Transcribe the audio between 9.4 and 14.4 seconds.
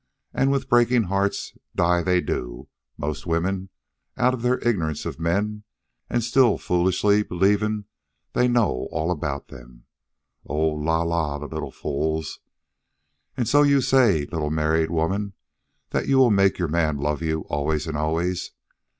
them. Oh, la la, the little fools. And so you say,